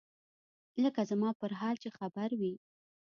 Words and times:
لکه 0.83 1.01
زما 1.11 1.29
پر 1.39 1.51
حال 1.59 1.75
چې 1.83 1.89
خبر 1.97 2.29
وي. 2.39 2.53